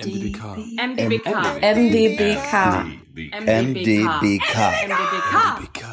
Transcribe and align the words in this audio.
MDBK. 0.00 0.40
MDBK. 0.76 1.28
MDBK. 1.62 2.52
MDBK. 3.42 4.56
MDBK. 4.88 5.84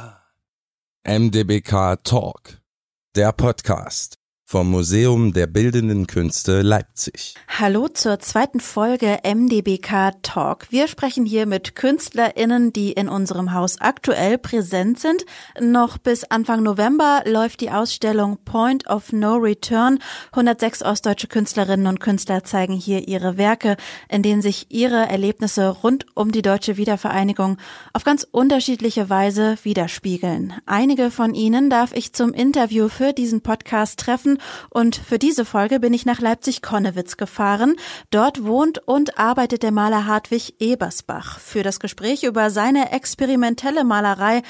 MDBK 1.03 2.03
Talk, 2.03 2.61
der 3.15 3.31
Podcast 3.31 4.20
vom 4.51 4.69
Museum 4.69 5.31
der 5.31 5.47
Bildenden 5.47 6.07
Künste 6.07 6.61
Leipzig. 6.61 7.35
Hallo 7.47 7.87
zur 7.87 8.19
zweiten 8.19 8.59
Folge 8.59 9.19
MDBK 9.23 10.11
Talk. 10.23 10.67
Wir 10.69 10.89
sprechen 10.89 11.25
hier 11.25 11.45
mit 11.45 11.73
KünstlerInnen, 11.73 12.73
die 12.73 12.91
in 12.91 13.07
unserem 13.07 13.53
Haus 13.53 13.79
aktuell 13.79 14.37
präsent 14.37 14.99
sind. 14.99 15.23
Noch 15.61 15.97
bis 15.97 16.25
Anfang 16.25 16.63
November 16.63 17.21
läuft 17.25 17.61
die 17.61 17.71
Ausstellung 17.71 18.39
Point 18.43 18.87
of 18.87 19.13
No 19.13 19.35
Return. 19.35 19.99
106 20.33 20.83
ostdeutsche 20.83 21.27
Künstlerinnen 21.27 21.87
und 21.87 22.01
Künstler 22.01 22.43
zeigen 22.43 22.73
hier 22.73 23.07
ihre 23.07 23.37
Werke, 23.37 23.77
in 24.09 24.21
denen 24.21 24.41
sich 24.41 24.65
ihre 24.67 25.07
Erlebnisse 25.07 25.69
rund 25.69 26.05
um 26.13 26.33
die 26.33 26.41
deutsche 26.41 26.75
Wiedervereinigung 26.75 27.55
auf 27.93 28.03
ganz 28.03 28.27
unterschiedliche 28.29 29.09
Weise 29.09 29.55
widerspiegeln. 29.63 30.55
Einige 30.65 31.09
von 31.09 31.35
ihnen 31.35 31.69
darf 31.69 31.93
ich 31.93 32.11
zum 32.11 32.33
Interview 32.33 32.89
für 32.89 33.13
diesen 33.13 33.39
Podcast 33.39 33.97
treffen 33.97 34.39
und 34.69 34.95
für 34.95 35.19
diese 35.19 35.45
Folge 35.45 35.79
bin 35.79 35.93
ich 35.93 36.05
nach 36.05 36.19
Leipzig-Konnewitz 36.19 37.17
gefahren. 37.17 37.75
Dort 38.09 38.43
wohnt 38.43 38.79
und 38.87 39.17
arbeitet 39.17 39.63
der 39.63 39.71
Maler 39.71 40.05
Hartwig 40.05 40.55
Ebersbach. 40.59 41.39
Für 41.39 41.63
das 41.63 41.79
Gespräch 41.79 42.23
über 42.23 42.49
seine 42.49 42.91
experimentelle 42.91 43.83
Malerei 43.83 44.41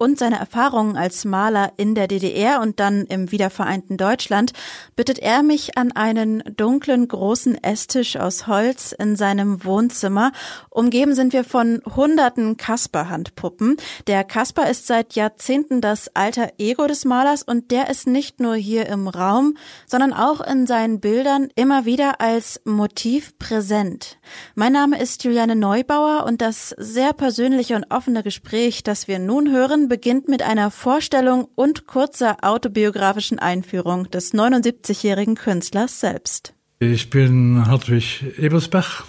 und 0.00 0.18
seine 0.18 0.38
Erfahrungen 0.38 0.96
als 0.96 1.26
Maler 1.26 1.74
in 1.76 1.94
der 1.94 2.08
DDR 2.08 2.62
und 2.62 2.80
dann 2.80 3.04
im 3.04 3.30
wiedervereinten 3.30 3.98
Deutschland 3.98 4.52
bittet 4.96 5.18
er 5.18 5.42
mich 5.42 5.76
an 5.76 5.92
einen 5.92 6.42
dunklen 6.56 7.06
großen 7.06 7.62
Esstisch 7.62 8.16
aus 8.16 8.46
Holz 8.46 8.92
in 8.92 9.14
seinem 9.14 9.62
Wohnzimmer. 9.62 10.32
Umgeben 10.70 11.14
sind 11.14 11.34
wir 11.34 11.44
von 11.44 11.82
hunderten 11.84 12.56
Kasper-Handpuppen. 12.56 13.76
Der 14.06 14.24
Kasper 14.24 14.70
ist 14.70 14.86
seit 14.86 15.16
Jahrzehnten 15.16 15.82
das 15.82 16.16
alter 16.16 16.52
Ego 16.56 16.86
des 16.86 17.04
Malers 17.04 17.42
und 17.42 17.70
der 17.70 17.90
ist 17.90 18.06
nicht 18.06 18.40
nur 18.40 18.54
hier 18.54 18.86
im 18.86 19.06
Raum, 19.06 19.58
sondern 19.86 20.14
auch 20.14 20.40
in 20.40 20.66
seinen 20.66 21.00
Bildern 21.00 21.48
immer 21.56 21.84
wieder 21.84 22.22
als 22.22 22.62
Motiv 22.64 23.38
präsent. 23.38 24.18
Mein 24.54 24.72
Name 24.72 24.98
ist 24.98 25.24
Juliane 25.24 25.56
Neubauer 25.56 26.24
und 26.24 26.40
das 26.40 26.74
sehr 26.78 27.12
persönliche 27.12 27.76
und 27.76 27.90
offene 27.90 28.22
Gespräch, 28.22 28.82
das 28.82 29.06
wir 29.06 29.18
nun 29.18 29.50
hören, 29.50 29.89
beginnt 29.90 30.28
mit 30.28 30.40
einer 30.40 30.70
Vorstellung 30.70 31.48
und 31.56 31.88
kurzer 31.88 32.38
autobiografischen 32.42 33.40
Einführung 33.40 34.08
des 34.08 34.32
79-jährigen 34.32 35.34
Künstlers 35.34 35.98
selbst. 35.98 36.54
Ich 36.78 37.10
bin 37.10 37.66
Hartwig 37.66 38.38
Ebersbach, 38.38 39.04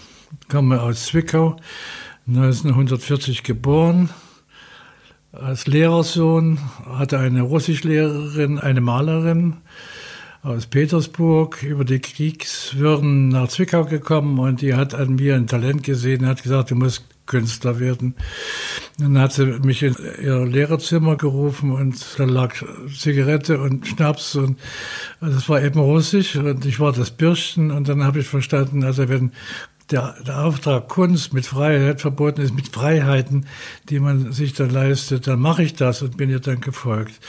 komme 0.50 0.82
aus 0.82 1.06
Zwickau, 1.06 1.56
1940 2.28 3.44
geboren, 3.44 4.10
als 5.32 5.68
Lehrersohn, 5.68 6.60
hatte 6.86 7.20
eine 7.20 7.44
Russischlehrerin, 7.44 8.58
eine 8.58 8.82
Malerin 8.82 9.58
aus 10.44 10.66
Petersburg 10.66 11.62
über 11.62 11.86
die 11.86 12.00
Kriegswürden 12.00 13.30
nach 13.30 13.50
Zwickau 13.50 13.86
gekommen 13.86 14.40
und 14.40 14.62
die 14.62 14.74
hat 14.74 14.96
an 14.96 15.16
mir 15.16 15.36
ein 15.36 15.48
Talent 15.48 15.84
gesehen, 15.84 16.26
hat 16.26 16.42
gesagt, 16.42 16.72
du 16.72 16.76
musst 16.76 17.04
Künstler 17.28 17.80
werden. 17.80 18.16
Dann 18.98 19.18
hat 19.18 19.32
sie 19.32 19.46
mich 19.46 19.84
in 19.84 19.96
ihr 20.22 20.46
Lehrerzimmer 20.46 21.16
gerufen 21.16 21.72
und 21.72 21.96
da 22.18 22.26
lag 22.26 22.56
Zigarette 22.94 23.62
und 23.62 23.88
Schnaps 23.88 24.36
und 24.36 24.60
das 25.22 25.48
war 25.48 25.62
eben 25.62 25.80
russisch 25.80 26.36
und 26.36 26.66
ich 26.66 26.80
war 26.80 26.92
das 26.92 27.12
Bürsten 27.12 27.72
und 27.72 27.88
dann 27.88 28.04
habe 28.04 28.20
ich 28.20 28.28
verstanden, 28.28 28.84
also 28.84 29.08
wenn 29.08 29.32
der, 29.92 30.16
der 30.26 30.44
Auftrag 30.44 30.88
Kunst 30.88 31.34
mit 31.34 31.46
Freiheit 31.46 32.02
verboten 32.02 32.42
ist, 32.42 32.54
mit 32.54 32.70
Freiheiten, 32.70 33.46
die 33.90 34.00
man 34.00 34.32
sich 34.32 34.54
dann 34.54 34.70
leistet, 34.70 35.28
dann 35.28 35.40
mache 35.40 35.64
ich 35.64 35.74
das 35.74 36.02
und 36.02 36.18
bin 36.18 36.30
ihr 36.30 36.40
dann 36.40 36.62
gefolgt. 36.62 37.20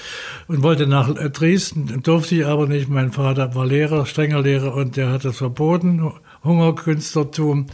Und 0.48 0.62
wollte 0.62 0.86
nach 0.86 1.12
Dresden, 1.30 2.02
durfte 2.02 2.36
ich 2.36 2.46
aber 2.46 2.66
nicht. 2.66 2.88
Mein 2.88 3.12
Vater 3.12 3.54
war 3.54 3.66
Lehrer, 3.66 4.06
strenger 4.06 4.42
Lehrer 4.42 4.74
und 4.74 4.96
der 4.96 5.10
hat 5.10 5.24
das 5.24 5.38
verboten 5.38 6.12
Hungerkünstlertum. 6.44 7.66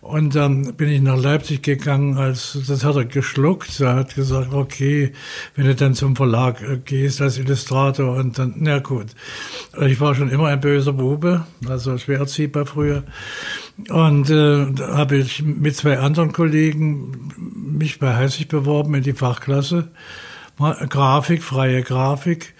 Und 0.00 0.34
dann 0.34 0.74
bin 0.74 0.88
ich 0.88 1.00
nach 1.02 1.20
Leipzig 1.20 1.62
gegangen, 1.62 2.16
als 2.16 2.58
das 2.66 2.84
hat 2.84 2.96
er 2.96 3.04
geschluckt. 3.04 3.80
Er 3.80 3.96
hat 3.96 4.14
gesagt, 4.14 4.52
okay, 4.54 5.12
wenn 5.54 5.66
du 5.66 5.74
dann 5.74 5.94
zum 5.94 6.16
Verlag 6.16 6.62
äh, 6.62 6.78
gehst 6.78 7.20
als 7.20 7.38
Illustrator 7.38 8.16
und 8.16 8.38
dann, 8.38 8.54
na 8.56 8.78
gut. 8.78 9.06
Ich 9.86 10.00
war 10.00 10.14
schon 10.14 10.30
immer 10.30 10.48
ein 10.48 10.60
böser 10.60 10.92
Bube, 10.92 11.46
also 11.68 11.98
schwer 11.98 12.20
erziehbar 12.20 12.66
früher. 12.66 13.02
Und 13.90 14.30
äh, 14.30 14.66
da 14.72 14.96
habe 14.96 15.18
ich 15.18 15.42
mit 15.42 15.76
zwei 15.76 15.98
anderen 15.98 16.32
Kollegen 16.32 17.32
mich 17.36 17.98
bei 17.98 18.14
Heißig 18.14 18.48
beworben 18.48 18.94
in 18.94 19.02
die 19.02 19.12
Fachklasse. 19.12 19.88
Grafik, 20.58 21.42
freie 21.42 21.82
Grafik. 21.82 22.54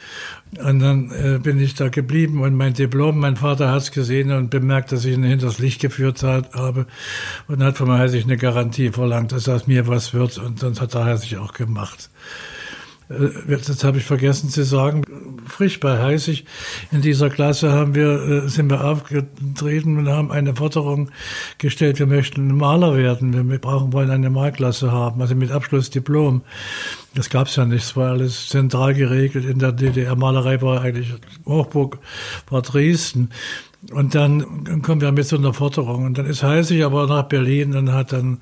Und 0.59 0.79
dann 0.81 1.11
äh, 1.11 1.39
bin 1.39 1.61
ich 1.61 1.75
da 1.75 1.89
geblieben 1.89 2.41
und 2.41 2.55
mein 2.55 2.73
Diplom, 2.73 3.19
mein 3.19 3.37
Vater 3.37 3.71
hat 3.71 3.83
es 3.83 3.91
gesehen 3.91 4.31
und 4.31 4.49
bemerkt, 4.49 4.93
dass 4.93 5.05
ich 5.05 5.15
ihn 5.15 5.25
hinters 5.25 5.59
Licht 5.59 5.81
geführt 5.81 6.23
hat, 6.23 6.55
habe 6.55 6.87
und 7.49 7.63
hat 7.63 7.77
von 7.77 7.89
mir 7.89 7.99
Heisig 7.99 8.25
eine 8.25 8.37
Garantie 8.37 8.91
verlangt, 8.91 9.33
dass 9.33 9.49
aus 9.49 9.67
mir 9.67 9.87
was 9.89 10.15
wird 10.15 10.39
und 10.39 10.63
dann 10.63 10.79
hat 10.79 10.95
er 10.95 11.05
Heisig 11.05 11.37
auch 11.39 11.53
gemacht. 11.53 12.11
Äh, 13.09 13.57
das 13.67 13.85
habe 13.85 13.99
ich 13.99 14.05
vergessen 14.05 14.49
zu 14.51 14.65
sagen. 14.65 15.03
Frisch 15.47 15.81
bei 15.81 15.99
Heißig 15.99 16.45
in 16.93 17.03
dieser 17.03 17.31
Klasse 17.31 17.73
haben 17.73 17.95
wir, 17.95 18.45
äh, 18.45 18.49
sind 18.49 18.71
wir 18.71 18.85
aufgetreten 18.85 19.99
und 19.99 20.09
haben 20.09 20.31
eine 20.31 20.55
Forderung 20.55 21.11
gestellt, 21.59 21.99
wir 21.99 22.07
möchten 22.07 22.57
Maler 22.57 22.97
werden. 22.97 23.51
Wir 23.51 23.59
brauchen, 23.59 23.93
wollen 23.93 24.11
eine 24.11 24.31
Malklasse 24.31 24.91
haben, 24.93 25.21
also 25.21 25.35
mit 25.35 25.51
Abschlussdiplom. 25.51 26.43
Das 27.17 27.31
gab 27.31 27.47
es 27.47 27.57
ja 27.57 27.65
nicht, 27.65 27.83
es 27.83 27.97
war 27.97 28.11
alles 28.11 28.49
zentral 28.49 28.93
geregelt. 28.93 29.47
In 29.47 29.59
der 29.59 29.73
DDR-Malerei 29.73 30.61
war 30.61 30.83
eigentlich 30.83 31.15
Hochburg, 31.47 31.99
war 32.51 32.61
Dresden. 32.61 33.31
Und 33.93 34.15
dann 34.15 34.83
kommen 34.83 35.01
wir 35.01 35.13
mit 35.13 35.27
so 35.27 35.37
einer 35.37 35.55
Forderung. 35.55 36.05
Und 36.05 36.19
dann 36.19 36.27
ist 36.27 36.43
Heißig 36.43 36.85
aber 36.85 37.07
nach 37.07 37.23
Berlin 37.23 37.75
und 37.75 37.93
hat 37.93 38.13
dann 38.13 38.39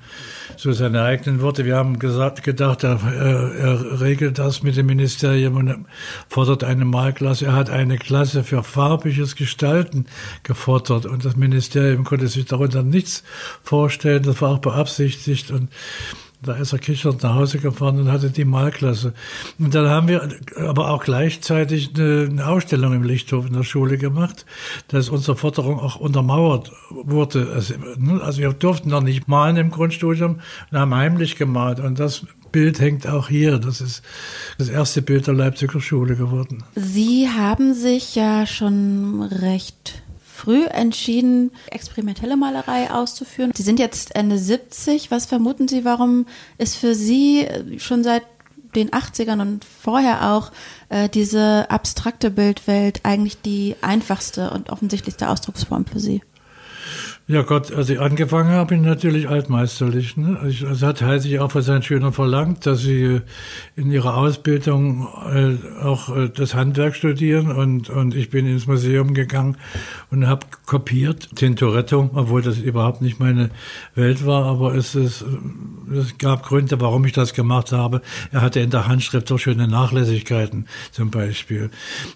so 0.57 0.73
seine 0.73 1.03
eigenen 1.03 1.41
Worte. 1.41 1.65
Wir 1.65 1.77
haben 1.77 1.99
gesagt, 1.99 2.43
gedacht, 2.43 2.83
er, 2.83 2.99
er 3.01 4.01
regelt 4.01 4.39
das 4.39 4.61
mit 4.61 4.75
dem 4.75 4.87
Ministerium 4.87 5.55
und 5.55 5.85
fordert 6.27 6.65
eine 6.65 6.83
Malklasse. 6.83 7.45
Er 7.45 7.53
hat 7.53 7.69
eine 7.69 7.97
Klasse 7.97 8.43
für 8.43 8.61
farbiges 8.63 9.35
Gestalten 9.35 10.05
gefordert 10.43 11.05
und 11.05 11.23
das 11.23 11.37
Ministerium 11.37 12.03
konnte 12.03 12.27
sich 12.27 12.45
darunter 12.45 12.83
nichts 12.83 13.23
vorstellen. 13.63 14.23
Das 14.23 14.41
war 14.41 14.51
auch 14.51 14.59
beabsichtigt 14.59 15.51
und 15.51 15.69
da 16.45 16.53
ist 16.53 16.73
er 16.73 16.79
kichernd 16.79 17.23
nach 17.23 17.35
Hause 17.35 17.59
gefahren 17.59 17.99
und 17.99 18.11
hatte 18.11 18.29
die 18.29 18.45
Malklasse. 18.45 19.13
Und 19.59 19.73
dann 19.73 19.89
haben 19.89 20.07
wir 20.07 20.29
aber 20.57 20.91
auch 20.91 21.03
gleichzeitig 21.03 21.91
eine, 21.95 22.27
eine 22.29 22.47
Ausstellung 22.47 22.93
im 22.93 23.03
Lichthof 23.03 23.47
in 23.47 23.53
der 23.53 23.63
Schule 23.63 23.97
gemacht, 23.97 24.45
dass 24.87 25.09
unsere 25.09 25.35
Forderung 25.35 25.79
auch 25.79 25.95
untermauert 25.95 26.71
wurde. 26.89 27.51
Also, 27.53 27.73
ne, 27.97 28.21
also 28.21 28.39
wir 28.39 28.53
durften 28.53 28.89
noch 28.89 29.01
nicht 29.01 29.27
malen 29.27 29.57
im 29.57 29.71
Grundstudium 29.71 30.39
und 30.71 30.77
haben 30.77 30.95
heimlich 30.95 31.35
gemalt. 31.35 31.79
Und 31.79 31.99
das 31.99 32.25
Bild 32.51 32.79
hängt 32.79 33.05
auch 33.05 33.27
hier. 33.27 33.57
Das 33.57 33.81
ist 33.81 34.01
das 34.57 34.69
erste 34.69 35.01
Bild 35.01 35.27
der 35.27 35.33
Leipziger 35.33 35.81
Schule 35.81 36.15
geworden. 36.15 36.63
Sie 36.75 37.27
haben 37.27 37.73
sich 37.73 38.15
ja 38.15 38.45
schon 38.45 39.23
recht 39.23 40.04
früh 40.35 40.65
entschieden, 40.65 41.51
experimentelle 41.71 42.35
Malerei 42.35 42.91
auszuführen. 42.91 43.51
Sie 43.55 43.63
sind 43.63 43.79
jetzt 43.79 44.15
Ende 44.15 44.37
70. 44.37 45.09
Was 45.09 45.25
vermuten 45.25 45.67
Sie, 45.67 45.85
warum 45.85 46.25
ist 46.57 46.75
für 46.75 46.93
Sie 46.93 47.47
schon 47.77 48.03
seit 48.03 48.23
den 48.75 48.91
80ern 48.91 49.41
und 49.41 49.63
vorher 49.63 50.33
auch 50.33 50.51
äh, 50.89 51.07
diese 51.07 51.69
abstrakte 51.69 52.29
Bildwelt 52.29 52.99
eigentlich 53.03 53.41
die 53.41 53.75
einfachste 53.81 54.51
und 54.51 54.69
offensichtlichste 54.69 55.29
Ausdrucksform 55.29 55.85
für 55.85 55.99
Sie? 55.99 56.21
Ja 57.27 57.41
Gott, 57.41 57.73
als 57.73 57.89
ich 57.89 57.99
angefangen 57.99 58.51
habe, 58.51 58.67
bin 58.67 58.81
ich 58.81 58.85
natürlich 58.85 59.27
altmeisterlich. 59.27 60.15
Ne? 60.15 60.37
Also, 60.39 60.67
also 60.67 60.85
hat 60.85 61.01
Heisig 61.01 61.39
auch 61.39 61.51
von 61.51 61.63
seinen 61.63 61.81
Schülern 61.81 62.13
verlangt, 62.13 62.67
dass 62.67 62.81
sie 62.81 63.01
äh, 63.01 63.21
in 63.75 63.89
ihrer 63.89 64.15
Ausbildung 64.15 65.07
äh, 65.33 65.83
auch 65.83 66.15
äh, 66.15 66.29
das 66.29 66.53
Handwerk 66.53 66.95
studieren 66.95 67.51
und, 67.51 67.89
und 67.89 68.13
ich 68.13 68.29
bin 68.29 68.45
ins 68.45 68.67
Museum 68.67 69.15
gegangen 69.15 69.57
und 70.11 70.27
habe 70.27 70.45
kopiert 70.67 71.35
Tintoretto, 71.35 72.11
obwohl 72.13 72.43
das 72.43 72.59
überhaupt 72.59 73.01
nicht 73.01 73.19
meine 73.19 73.49
Welt 73.95 74.27
war, 74.27 74.45
aber 74.45 74.75
es, 74.75 74.93
ist, 74.93 75.25
es 75.91 76.19
gab 76.19 76.43
Gründe, 76.43 76.79
warum 76.79 77.05
ich 77.05 77.13
das 77.13 77.33
gemacht 77.33 77.71
habe. 77.71 78.03
Er 78.31 78.41
hatte 78.41 78.59
in 78.59 78.69
der 78.69 78.87
Handschrift 78.87 79.31
doch 79.31 79.39
schöne 79.39 79.67
Nachlässigkeiten 79.67 80.67
zum 80.91 81.09
Beispiel. 81.09 81.71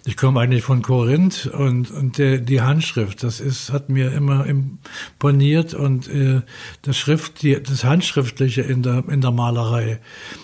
Ich 0.06 0.16
komme 0.16 0.38
eigentlich 0.38 0.62
von 0.62 0.82
Korinth 0.82 1.46
und, 1.46 1.90
und 1.90 2.18
der, 2.18 2.38
die 2.38 2.60
Handschrift, 2.60 3.24
das 3.24 3.40
ist, 3.40 3.72
hat 3.72 3.88
mir 3.88 4.12
immer 4.12 4.46
im 4.46 4.78
poniert 5.18 5.74
und 5.74 6.08
äh, 6.08 6.42
das 6.82 6.96
Schrift, 6.96 7.42
die, 7.42 7.62
das 7.62 7.84
Handschriftliche 7.84 8.62
in 8.62 8.82
der, 8.82 9.04
in 9.08 9.20
der 9.20 9.30
Malerei. 9.30 10.00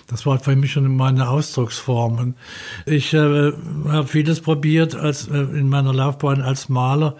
Das 0.06 0.26
war 0.26 0.38
für 0.38 0.56
mich 0.56 0.72
schon 0.72 0.96
meine 0.96 1.28
Ausdrucksform. 1.28 2.18
Und 2.18 2.34
ich 2.84 3.12
äh, 3.14 3.52
habe 3.88 4.06
vieles 4.06 4.40
probiert 4.40 4.94
als, 4.94 5.28
äh, 5.28 5.38
in 5.38 5.68
meiner 5.68 5.92
Laufbahn 5.92 6.42
als 6.42 6.68
Maler. 6.68 7.16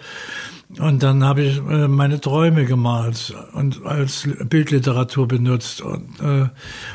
Und 0.79 1.03
dann 1.03 1.25
habe 1.25 1.43
ich 1.43 1.59
äh, 1.59 1.88
meine 1.88 2.21
Träume 2.21 2.65
gemalt 2.65 3.35
und 3.53 3.85
als 3.87 4.29
Bildliteratur 4.44 5.29
benutzt. 5.29 5.81
Und, 5.81 6.21
äh, 6.21 6.49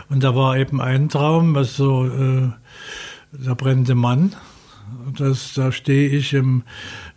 und 0.10 0.24
da 0.24 0.36
war 0.36 0.58
eben 0.58 0.82
ein 0.82 1.10
Traum, 1.10 1.56
was 1.56 1.78
so 1.78 2.06
äh, 2.06 2.50
der 3.32 3.56
brennende 3.56 3.96
Mann. 3.96 4.36
Das, 5.18 5.54
da 5.54 5.72
stehe 5.72 6.10
ich 6.10 6.34
im 6.34 6.64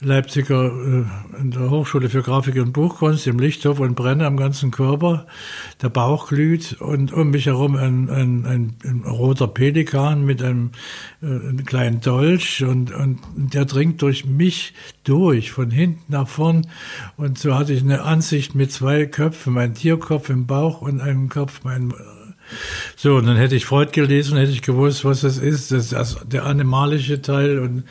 Leipziger, 0.00 0.66
äh, 0.66 1.40
in 1.40 1.50
der 1.50 1.70
Hochschule 1.70 2.08
für 2.08 2.22
Grafik 2.22 2.56
und 2.56 2.72
Buchkunst 2.72 3.26
im 3.26 3.38
Lichthof 3.38 3.80
und 3.80 3.94
brenne 3.94 4.26
am 4.26 4.36
ganzen 4.36 4.70
Körper. 4.70 5.26
Der 5.82 5.88
Bauch 5.88 6.28
glüht 6.28 6.80
und 6.80 7.12
um 7.12 7.30
mich 7.30 7.46
herum 7.46 7.76
ein, 7.76 8.10
ein, 8.10 8.46
ein, 8.46 8.74
ein 8.84 9.02
roter 9.04 9.48
Pelikan 9.48 10.24
mit 10.24 10.42
einem, 10.42 10.70
äh, 11.22 11.26
einem 11.26 11.64
kleinen 11.64 12.00
Dolch 12.00 12.62
und, 12.62 12.92
und 12.92 13.20
der 13.34 13.64
dringt 13.64 14.02
durch 14.02 14.24
mich 14.24 14.74
durch, 15.04 15.52
von 15.52 15.70
hinten 15.70 16.12
nach 16.12 16.28
vorn. 16.28 16.66
Und 17.16 17.38
so 17.38 17.54
hatte 17.54 17.72
ich 17.72 17.82
eine 17.82 18.02
Ansicht 18.02 18.54
mit 18.54 18.72
zwei 18.72 19.06
Köpfen, 19.06 19.52
mein 19.52 19.74
Tierkopf 19.74 20.28
im 20.30 20.46
Bauch 20.46 20.80
und 20.80 21.00
einem 21.00 21.28
Kopf, 21.28 21.60
mein 21.64 21.92
so, 22.96 23.16
und 23.16 23.26
dann 23.26 23.36
hätte 23.36 23.56
ich 23.56 23.64
Freud 23.64 23.92
gelesen, 23.92 24.36
hätte 24.36 24.52
ich 24.52 24.62
gewusst, 24.62 25.04
was 25.04 25.22
das 25.22 25.38
ist. 25.38 25.72
Das 25.72 25.92
ist 25.92 26.18
der 26.24 26.44
animalische 26.44 27.20
Teil 27.22 27.58
und, 27.58 27.84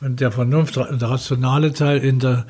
und 0.00 0.20
der 0.20 0.30
Vernunft, 0.32 0.76
der 0.76 1.02
rationale 1.02 1.72
Teil 1.72 1.98
in 1.98 2.18
der, 2.18 2.46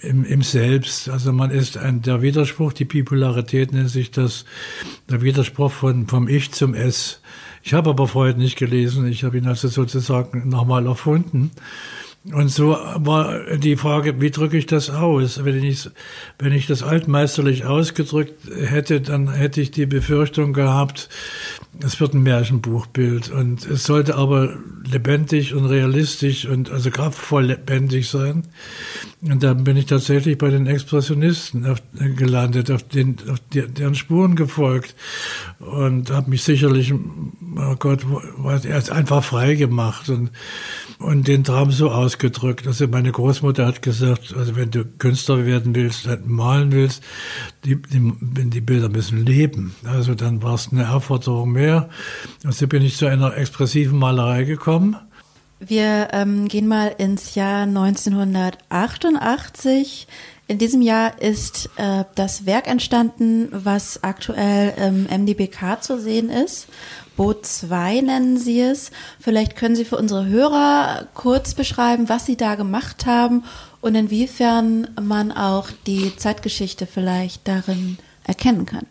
im, 0.00 0.24
im 0.24 0.42
Selbst. 0.42 1.08
Also 1.08 1.32
man 1.32 1.50
ist 1.50 1.76
ein, 1.76 2.02
der 2.02 2.22
Widerspruch, 2.22 2.72
die 2.72 2.84
Bipolarität 2.84 3.72
nennt 3.72 3.90
sich 3.90 4.10
das, 4.10 4.44
der 5.08 5.22
Widerspruch 5.22 5.72
von, 5.72 6.06
vom 6.08 6.28
Ich 6.28 6.52
zum 6.52 6.74
Es. 6.74 7.20
Ich 7.62 7.74
habe 7.74 7.90
aber 7.90 8.08
Freud 8.08 8.38
nicht 8.38 8.56
gelesen, 8.56 9.06
ich 9.06 9.24
habe 9.24 9.38
ihn 9.38 9.46
also 9.46 9.68
sozusagen 9.68 10.48
nochmal 10.48 10.86
erfunden. 10.86 11.50
Und 12.24 12.50
so 12.50 12.76
war 12.96 13.56
die 13.56 13.76
Frage, 13.76 14.20
wie 14.20 14.30
drücke 14.30 14.58
ich 14.58 14.66
das 14.66 14.90
aus? 14.90 15.42
Wenn 15.42 15.64
ich, 15.64 15.88
wenn 16.38 16.52
ich 16.52 16.66
das 16.66 16.82
altmeisterlich 16.82 17.64
ausgedrückt 17.64 18.34
hätte, 18.54 19.00
dann 19.00 19.32
hätte 19.32 19.62
ich 19.62 19.70
die 19.70 19.86
Befürchtung 19.86 20.52
gehabt, 20.52 21.08
es 21.82 21.98
wird 21.98 22.12
ein 22.12 22.22
Märchenbuchbild. 22.22 23.30
Und 23.30 23.64
es 23.64 23.84
sollte 23.84 24.16
aber 24.16 24.58
lebendig 24.84 25.54
und 25.54 25.64
realistisch 25.64 26.44
und 26.44 26.70
also 26.70 26.90
kraftvoll 26.90 27.46
lebendig 27.46 28.10
sein. 28.10 28.42
Und 29.22 29.42
dann 29.42 29.64
bin 29.64 29.78
ich 29.78 29.86
tatsächlich 29.86 30.36
bei 30.36 30.50
den 30.50 30.66
Expressionisten 30.66 31.64
auf, 31.64 31.80
gelandet, 32.16 32.70
auf, 32.70 32.82
den, 32.82 33.16
auf 33.30 33.38
die, 33.54 33.66
deren 33.66 33.94
Spuren 33.94 34.36
gefolgt 34.36 34.94
und 35.58 36.10
habe 36.10 36.28
mich 36.28 36.42
sicherlich, 36.42 36.92
oh 36.92 37.76
Gott, 37.78 38.04
einfach 38.90 39.24
frei 39.24 39.54
gemacht 39.54 40.10
und, 40.10 40.30
und 41.00 41.28
den 41.28 41.44
Traum 41.44 41.72
so 41.72 41.90
ausgedrückt. 41.90 42.66
Also 42.66 42.86
meine 42.86 43.10
Großmutter 43.10 43.66
hat 43.66 43.82
gesagt, 43.82 44.34
also 44.36 44.56
wenn 44.56 44.70
du 44.70 44.84
Künstler 44.84 45.46
werden 45.46 45.74
willst, 45.74 46.08
malen 46.24 46.72
willst, 46.72 47.02
die, 47.64 47.76
die, 47.76 48.12
die 48.20 48.60
Bilder 48.60 48.88
müssen 48.88 49.24
leben. 49.24 49.74
Also 49.84 50.14
dann 50.14 50.42
war 50.42 50.54
es 50.54 50.68
eine 50.70 50.92
Aufforderung 50.92 51.52
mehr. 51.52 51.88
Also 52.44 52.66
bin 52.66 52.82
ich 52.82 52.96
zu 52.96 53.06
einer 53.06 53.36
expressiven 53.36 53.98
Malerei 53.98 54.44
gekommen 54.44 54.96
wir 55.60 56.08
ähm, 56.12 56.48
gehen 56.48 56.66
mal 56.66 56.94
ins 56.96 57.34
Jahr 57.34 57.64
1988. 57.64 60.08
In 60.48 60.56
diesem 60.58 60.80
Jahr 60.80 61.20
ist 61.20 61.68
äh, 61.76 62.04
das 62.14 62.46
Werk 62.46 62.66
entstanden, 62.66 63.50
was 63.52 64.02
aktuell 64.02 64.72
im 64.78 65.02
MDBK 65.04 65.82
zu 65.82 66.00
sehen 66.00 66.30
ist. 66.30 66.68
Boot 67.20 67.44
2 67.44 68.00
nennen 68.00 68.38
Sie 68.38 68.62
es. 68.62 68.90
Vielleicht 69.20 69.54
können 69.54 69.76
Sie 69.76 69.84
für 69.84 69.98
unsere 69.98 70.24
Hörer 70.24 71.06
kurz 71.12 71.52
beschreiben, 71.52 72.08
was 72.08 72.24
Sie 72.24 72.38
da 72.38 72.54
gemacht 72.54 73.04
haben 73.04 73.44
und 73.82 73.94
inwiefern 73.94 74.88
man 74.98 75.30
auch 75.30 75.68
die 75.86 76.16
Zeitgeschichte 76.16 76.86
vielleicht 76.86 77.46
darin 77.46 77.98
erkennen 78.24 78.64
kann. 78.64 78.86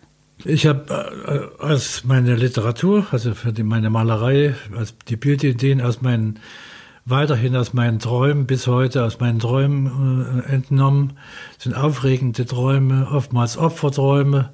Ich 0.46 0.68
habe 0.68 1.50
äh, 1.60 1.64
als 1.64 2.04
meine 2.04 2.36
Literatur, 2.36 3.08
also 3.10 3.34
für 3.34 3.52
die, 3.52 3.64
meine 3.64 3.90
Malerei, 3.90 4.54
als 4.78 4.94
die 5.08 5.16
Bildideen 5.16 5.82
aus 5.82 6.04
meinen, 6.04 6.38
weiterhin 7.06 7.56
aus 7.56 7.74
meinen 7.74 7.98
Träumen 7.98 8.46
bis 8.46 8.68
heute 8.68 9.06
aus 9.06 9.20
meinen 9.20 9.40
Träumen 9.40 10.44
äh, 10.48 10.54
entnommen, 10.54 11.14
sind 11.58 11.74
aufregende 11.74 12.46
Träume, 12.46 13.08
oftmals 13.12 13.58
Opferträume 13.58 14.52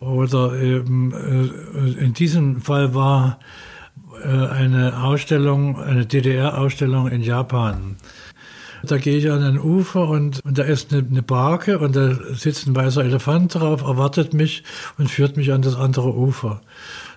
oder 0.00 0.60
eben, 0.60 1.12
äh, 1.12 2.04
in 2.04 2.14
diesem 2.14 2.60
Fall 2.60 2.94
war 2.94 3.38
äh, 4.22 4.28
eine 4.28 5.02
Ausstellung, 5.02 5.80
eine 5.80 6.06
DDR-Ausstellung 6.06 7.08
in 7.08 7.22
Japan. 7.22 7.96
Da 8.84 8.98
gehe 8.98 9.18
ich 9.18 9.30
an 9.30 9.42
ein 9.42 9.58
Ufer 9.58 10.08
und, 10.08 10.40
und 10.44 10.56
da 10.56 10.62
ist 10.62 10.92
eine, 10.92 11.04
eine 11.04 11.22
Barke 11.22 11.78
und 11.80 11.96
da 11.96 12.14
sitzt 12.32 12.66
ein 12.68 12.76
weißer 12.76 13.04
Elefant 13.04 13.56
drauf, 13.56 13.82
erwartet 13.82 14.34
mich 14.34 14.62
und 14.98 15.10
führt 15.10 15.36
mich 15.36 15.52
an 15.52 15.62
das 15.62 15.74
andere 15.74 16.14
Ufer. 16.14 16.60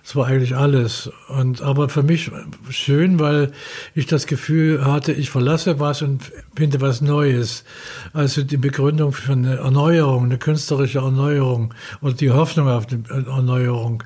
Das 0.02 0.16
war 0.16 0.26
eigentlich 0.26 0.56
alles. 0.56 1.10
Und, 1.28 1.62
aber 1.62 1.88
für 1.88 2.02
mich 2.02 2.30
schön, 2.70 3.20
weil 3.20 3.52
ich 3.94 4.06
das 4.06 4.26
Gefühl 4.26 4.84
hatte, 4.84 5.12
ich 5.12 5.30
verlasse 5.30 5.78
was 5.78 6.02
und 6.02 6.32
finde 6.56 6.80
was 6.80 7.00
Neues. 7.00 7.64
Also 8.12 8.42
die 8.42 8.56
Begründung 8.56 9.12
für 9.12 9.32
eine 9.32 9.56
Erneuerung, 9.56 10.24
eine 10.24 10.38
künstlerische 10.38 10.98
Erneuerung 10.98 11.72
oder 12.00 12.14
die 12.14 12.30
Hoffnung 12.30 12.68
auf 12.68 12.86
eine 12.90 13.26
Erneuerung. 13.26 14.02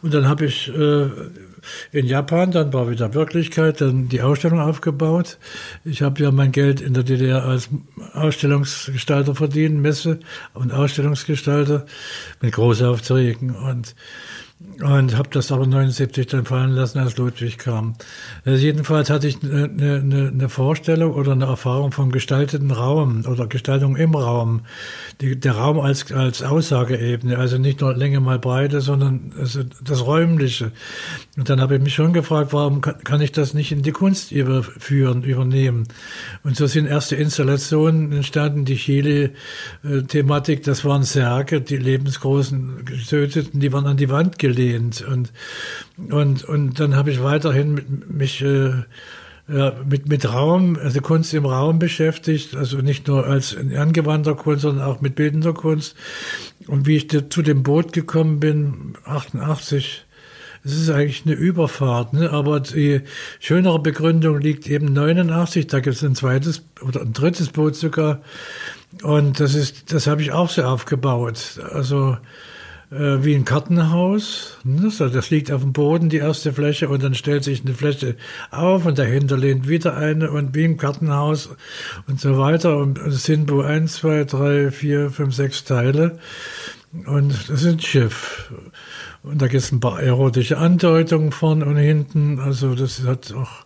Und 0.00 0.14
dann 0.14 0.26
habe 0.28 0.46
ich 0.46 0.68
äh, 0.74 1.10
in 1.92 2.06
Japan, 2.06 2.50
dann 2.50 2.72
war 2.72 2.90
wieder 2.90 3.14
Wirklichkeit, 3.14 3.80
dann 3.80 4.08
die 4.08 4.22
Ausstellung 4.22 4.60
aufgebaut. 4.60 5.38
Ich 5.84 6.02
habe 6.02 6.22
ja 6.22 6.30
mein 6.30 6.52
Geld 6.52 6.80
in 6.80 6.94
der 6.94 7.02
DDR 7.02 7.44
als 7.44 7.68
Ausstellungsgestalter 8.14 9.34
verdient, 9.34 9.80
Messe 9.80 10.20
und 10.54 10.72
Ausstellungsgestalter 10.72 11.86
mit 12.40 12.52
Großaufträgen 12.52 13.54
und 13.54 13.94
und 14.60 15.16
habe 15.16 15.28
das 15.30 15.52
aber 15.52 15.66
79 15.66 16.26
dann 16.26 16.46
fallen 16.46 16.70
lassen, 16.70 16.98
als 16.98 17.16
Ludwig 17.16 17.58
kam. 17.58 17.96
Also 18.44 18.64
jedenfalls 18.64 19.10
hatte 19.10 19.28
ich 19.28 19.42
eine, 19.42 19.64
eine, 19.64 20.30
eine 20.32 20.48
Vorstellung 20.48 21.12
oder 21.14 21.32
eine 21.32 21.46
Erfahrung 21.46 21.92
vom 21.92 22.10
gestalteten 22.10 22.70
Raum 22.70 23.24
oder 23.26 23.46
Gestaltung 23.46 23.96
im 23.96 24.14
Raum. 24.14 24.62
Die, 25.20 25.38
der 25.38 25.52
Raum 25.52 25.80
als, 25.80 26.10
als 26.12 26.42
Aussageebene, 26.42 27.36
also 27.38 27.58
nicht 27.58 27.80
nur 27.80 27.94
Länge 27.94 28.20
mal 28.20 28.38
Breite, 28.38 28.80
sondern 28.80 29.32
also 29.38 29.60
das 29.82 30.06
Räumliche. 30.06 30.72
Und 31.36 31.50
dann 31.50 31.60
habe 31.60 31.76
ich 31.76 31.82
mich 31.82 31.94
schon 31.94 32.12
gefragt, 32.12 32.52
warum 32.52 32.80
kann, 32.80 33.02
kann 33.04 33.20
ich 33.20 33.32
das 33.32 33.54
nicht 33.54 33.72
in 33.72 33.82
die 33.82 33.92
Kunst 33.92 34.32
überführen, 34.32 35.24
übernehmen? 35.24 35.88
Und 36.42 36.56
so 36.56 36.66
sind 36.66 36.86
erste 36.86 37.16
Installationen 37.16 38.12
entstanden, 38.12 38.64
die 38.64 38.76
Chile-Thematik, 38.76 40.62
das 40.62 40.84
waren 40.84 41.02
Särge, 41.02 41.60
die 41.60 41.76
lebensgroßen 41.76 42.84
Getöteten, 42.84 43.60
die 43.60 43.72
waren 43.72 43.86
an 43.86 43.96
die 43.96 44.10
Wand 44.10 44.38
gelehnt. 44.44 45.02
Und, 45.02 45.32
und, 46.10 46.44
und 46.44 46.78
dann 46.80 46.94
habe 46.96 47.10
ich 47.10 47.22
weiterhin 47.22 47.74
mit, 47.74 48.10
mich 48.10 48.42
äh, 48.42 48.72
ja, 49.48 49.74
mit, 49.88 50.08
mit 50.08 50.30
Raum, 50.30 50.78
also 50.82 51.00
Kunst 51.00 51.34
im 51.34 51.46
Raum 51.46 51.78
beschäftigt, 51.78 52.56
also 52.56 52.78
nicht 52.78 53.08
nur 53.08 53.26
als 53.26 53.56
angewandter 53.56 54.34
Kunst, 54.34 54.62
sondern 54.62 54.86
auch 54.86 55.00
mit 55.00 55.14
bildender 55.14 55.52
Kunst. 55.52 55.96
Und 56.66 56.86
wie 56.86 56.96
ich 56.96 57.08
zu 57.08 57.42
dem 57.42 57.62
Boot 57.62 57.92
gekommen 57.92 58.40
bin, 58.40 58.94
88, 59.04 60.04
es 60.64 60.72
ist 60.72 60.88
eigentlich 60.88 61.26
eine 61.26 61.34
Überfahrt, 61.34 62.14
ne? 62.14 62.30
aber 62.30 62.60
die 62.60 63.02
schönere 63.38 63.78
Begründung 63.80 64.40
liegt 64.40 64.66
eben 64.66 64.94
89, 64.94 65.66
da 65.66 65.80
gibt 65.80 65.96
es 65.96 66.02
ein 66.02 66.14
zweites 66.14 66.62
oder 66.80 67.02
ein 67.02 67.12
drittes 67.12 67.50
Boot 67.50 67.76
sogar. 67.76 68.22
Und 69.02 69.40
das 69.40 69.54
ist, 69.54 69.92
das 69.92 70.06
habe 70.06 70.22
ich 70.22 70.32
auch 70.32 70.48
so 70.48 70.62
aufgebaut. 70.62 71.60
Also 71.70 72.16
wie 72.90 73.34
ein 73.34 73.44
Kartenhaus. 73.44 74.58
Ne? 74.62 74.90
Das 74.98 75.30
liegt 75.30 75.50
auf 75.50 75.62
dem 75.62 75.72
Boden, 75.72 76.08
die 76.08 76.18
erste 76.18 76.52
Fläche, 76.52 76.88
und 76.88 77.02
dann 77.02 77.14
stellt 77.14 77.44
sich 77.44 77.64
eine 77.64 77.74
Fläche 77.74 78.16
auf 78.50 78.86
und 78.86 78.98
dahinter 78.98 79.36
lehnt 79.36 79.68
wieder 79.68 79.96
eine 79.96 80.30
und 80.30 80.54
wie 80.54 80.64
im 80.64 80.76
Kartenhaus 80.76 81.50
und 82.06 82.20
so 82.20 82.38
weiter. 82.38 82.76
Und 82.76 82.98
es 82.98 83.24
sind 83.24 83.50
wo 83.50 83.62
eins, 83.62 83.94
zwei, 83.94 84.24
drei, 84.24 84.70
vier, 84.70 85.10
fünf, 85.10 85.34
sechs 85.34 85.64
Teile. 85.64 86.18
Und 87.06 87.32
das 87.48 87.62
ist 87.62 87.66
ein 87.66 87.80
Schiff. 87.80 88.52
Und 89.22 89.40
da 89.42 89.48
gibt 89.48 89.62
es 89.62 89.72
ein 89.72 89.80
paar 89.80 90.00
erotische 90.00 90.58
Andeutungen 90.58 91.32
vorne 91.32 91.64
und 91.64 91.76
hinten. 91.76 92.38
Also 92.38 92.74
das 92.74 93.02
hat 93.04 93.32
auch 93.32 93.64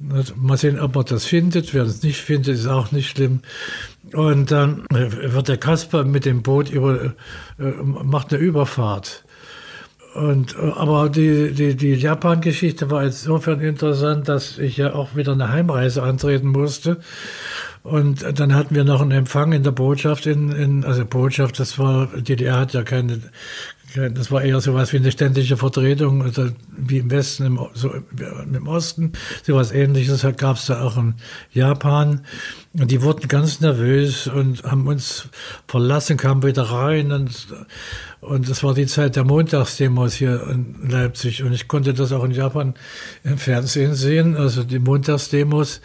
Mal 0.00 0.56
sehen, 0.56 0.78
ob 0.78 0.94
man 0.94 1.04
das 1.06 1.24
findet. 1.24 1.74
Wer 1.74 1.84
das 1.84 2.02
nicht 2.02 2.20
findet, 2.20 2.54
ist 2.54 2.66
auch 2.66 2.92
nicht 2.92 3.10
schlimm. 3.10 3.40
Und 4.12 4.50
dann 4.50 4.84
wird 4.90 5.48
der 5.48 5.56
Kasper 5.56 6.04
mit 6.04 6.24
dem 6.24 6.42
Boot 6.42 6.70
über, 6.70 7.14
äh, 7.58 7.62
macht 7.82 8.32
eine 8.32 8.42
Überfahrt. 8.42 9.24
Und, 10.14 10.56
äh, 10.56 10.70
aber 10.74 11.08
die, 11.08 11.52
die, 11.52 11.76
die 11.76 11.94
Japan-Geschichte 11.94 12.90
war 12.90 13.04
insofern 13.04 13.60
interessant, 13.60 14.28
dass 14.28 14.58
ich 14.58 14.76
ja 14.76 14.94
auch 14.94 15.16
wieder 15.16 15.32
eine 15.32 15.50
Heimreise 15.50 16.02
antreten 16.02 16.48
musste. 16.48 16.98
Und 17.82 18.24
dann 18.38 18.54
hatten 18.54 18.74
wir 18.74 18.84
noch 18.84 19.00
einen 19.00 19.12
Empfang 19.12 19.52
in 19.52 19.62
der 19.62 19.70
Botschaft 19.70 20.26
in, 20.26 20.50
in 20.52 20.84
also 20.84 21.04
Botschaft, 21.04 21.58
das 21.58 21.78
war, 21.78 22.08
DDR 22.08 22.58
hat 22.58 22.72
ja 22.72 22.82
keine, 22.82 23.20
das 23.94 24.30
war 24.30 24.42
eher 24.42 24.60
so 24.60 24.74
was 24.74 24.92
wie 24.92 24.98
eine 24.98 25.10
ständige 25.10 25.56
Vertretung, 25.56 26.22
also 26.22 26.50
wie 26.76 26.98
im 26.98 27.10
Westen, 27.10 27.46
im, 27.46 27.60
so 27.72 27.92
im 27.92 28.68
Osten, 28.68 29.12
so 29.42 29.54
was 29.54 29.72
ähnliches 29.72 30.26
gab 30.36 30.56
es 30.56 30.66
da 30.66 30.82
auch 30.82 30.98
in 30.98 31.14
Japan. 31.52 32.22
Und 32.78 32.90
die 32.90 33.02
wurden 33.02 33.28
ganz 33.28 33.60
nervös 33.60 34.26
und 34.26 34.62
haben 34.64 34.86
uns 34.86 35.28
verlassen, 35.66 36.18
kamen 36.18 36.42
wieder 36.42 36.64
rein 36.64 37.12
und, 37.12 37.48
und 38.20 38.48
das 38.48 38.62
war 38.62 38.74
die 38.74 38.86
Zeit 38.86 39.16
der 39.16 39.24
Montagsdemos 39.24 40.14
hier 40.14 40.46
in 40.50 40.90
Leipzig. 40.90 41.42
Und 41.42 41.52
ich 41.52 41.66
konnte 41.66 41.94
das 41.94 42.12
auch 42.12 42.24
in 42.24 42.32
Japan 42.32 42.74
im 43.24 43.38
Fernsehen 43.38 43.94
sehen, 43.94 44.36
also 44.36 44.64
die 44.64 44.78
Montagsdemos 44.78 45.80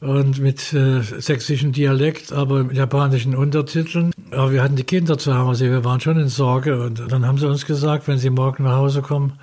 und 0.00 0.38
mit 0.38 0.72
äh, 0.72 1.00
sächsischem 1.00 1.72
Dialekt, 1.72 2.32
aber 2.32 2.64
mit 2.64 2.76
japanischen 2.76 3.34
Untertiteln. 3.34 4.12
Aber 4.30 4.52
wir 4.52 4.62
hatten 4.62 4.76
die 4.76 4.84
Kinder 4.84 5.18
zu 5.18 5.36
Hause, 5.36 5.70
wir 5.70 5.84
waren 5.84 6.00
schon 6.00 6.18
in 6.18 6.28
Sorge. 6.28 6.82
Und 6.82 7.10
dann 7.10 7.26
haben 7.26 7.38
sie 7.38 7.48
uns 7.48 7.66
gesagt, 7.66 8.06
wenn 8.08 8.18
sie 8.18 8.30
morgen 8.30 8.64
nach 8.64 8.76
Hause 8.76 9.02
kommen, 9.02 9.34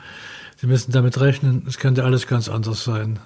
sie 0.57 0.67
müssen 0.67 0.91
damit 0.91 1.19
rechnen, 1.19 1.63
es 1.67 1.77
könnte 1.77 2.03
alles 2.03 2.27
ganz 2.27 2.49
anders 2.49 2.83
sein. 2.83 3.19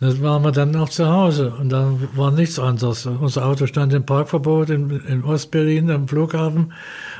Das 0.00 0.20
waren 0.20 0.42
wir 0.42 0.52
dann 0.52 0.74
auch 0.76 0.88
zu 0.88 1.06
Hause 1.06 1.54
und 1.58 1.70
da 1.70 1.92
war 2.14 2.30
nichts 2.30 2.58
anderes. 2.58 3.06
Unser 3.06 3.46
Auto 3.46 3.66
stand 3.66 3.92
im 3.92 4.04
Parkverbot 4.04 4.70
in, 4.70 4.90
in 4.90 5.22
Ostberlin 5.22 5.90
am 5.90 6.08
Flughafen. 6.08 6.72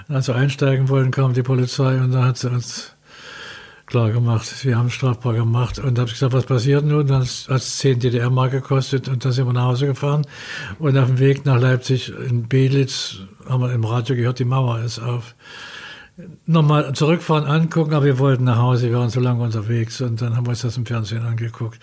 als 0.09 0.27
wir 0.29 0.35
einsteigen 0.35 0.89
wollten, 0.89 1.13
kam 1.13 1.35
die 1.35 1.43
Polizei 1.43 1.99
und 1.99 2.13
da 2.13 2.25
hat 2.25 2.37
sie 2.37 2.51
uns 2.51 2.94
klar 3.87 4.11
gemacht. 4.11 4.65
Wir 4.65 4.79
haben 4.79 4.91
strafbar 4.91 5.35
gemacht. 5.35 5.79
Und 5.79 5.97
da 5.97 6.03
habe 6.03 6.09
ich 6.09 6.15
gesagt, 6.15 6.33
was 6.33 6.47
passiert 6.47 6.85
nun? 6.85 7.07
Dann 7.07 7.21
hat 7.21 7.49
es 7.49 7.79
10 7.79 8.01
DDR-Mark 8.01 8.53
gekostet 8.53 9.09
und 9.09 9.25
dann 9.25 9.33
sind 9.33 9.47
wir 9.47 9.53
nach 9.53 9.67
Hause 9.67 9.87
gefahren. 9.87 10.27
Und 10.79 10.97
auf 10.97 11.07
dem 11.07 11.19
Weg 11.19 11.45
nach 11.45 11.61
Leipzig 11.61 12.13
in 12.29 12.49
Belitz 12.49 13.19
haben 13.49 13.63
wir 13.63 13.73
im 13.73 13.85
Radio 13.85 14.17
gehört, 14.17 14.39
die 14.39 14.45
Mauer 14.45 14.81
ist 14.81 14.99
auf. 14.99 15.35
Nochmal 16.47 16.93
zurückfahren, 16.95 17.45
angucken, 17.45 17.93
aber 17.93 18.05
wir 18.05 18.21
wollten 18.21 18.45
nach 18.45 18.59
Hause, 18.59 18.89
wir 18.89 18.99
waren 18.99 19.11
so 19.11 19.19
lange 19.19 19.43
unterwegs 19.43 20.01
und 20.01 20.23
dann 20.23 20.37
haben 20.37 20.47
wir 20.47 20.51
uns 20.51 20.63
das 20.63 20.77
im 20.77 20.87
Fernsehen 20.87 21.27
angeguckt. 21.27 21.81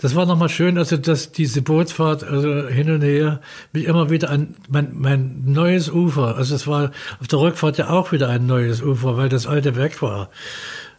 Das 0.00 0.14
war 0.14 0.24
nochmal 0.24 0.48
schön, 0.48 0.78
also 0.78 0.96
dass 0.96 1.32
diese 1.32 1.60
Bootsfahrt 1.60 2.24
also 2.24 2.66
hin 2.66 2.90
und 2.90 3.02
her 3.02 3.42
mich 3.74 3.84
immer 3.84 4.08
wieder 4.08 4.30
an 4.30 4.54
mein, 4.70 4.92
mein 4.94 5.42
neues 5.44 5.90
Ufer, 5.90 6.34
also 6.34 6.54
es 6.54 6.66
war 6.66 6.92
auf 7.20 7.28
der 7.28 7.40
Rückfahrt 7.40 7.76
ja 7.76 7.90
auch 7.90 8.10
wieder 8.10 8.30
ein 8.30 8.46
neues 8.46 8.80
Ufer, 8.80 9.18
weil 9.18 9.28
das 9.28 9.46
alte 9.46 9.76
weg 9.76 10.00
war. 10.00 10.30